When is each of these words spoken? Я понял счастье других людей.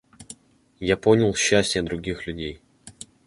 Я 0.79 0.97
понял 0.97 1.35
счастье 1.35 1.83
других 1.83 2.25
людей. 2.25 2.59